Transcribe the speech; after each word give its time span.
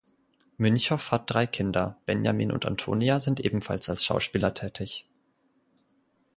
Münchow 0.57 1.11
hat 1.11 1.29
drei 1.29 1.45
Kinder, 1.45 2.01
Benjamin 2.07 2.51
und 2.51 2.65
Antonia 2.65 3.19
sind 3.19 3.39
ebenfalls 3.39 3.87
als 3.87 4.03
Schauspieler 4.03 4.55
tätig. 4.55 5.05